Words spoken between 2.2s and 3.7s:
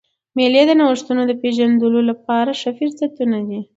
پاره ښه فرصتونه دي.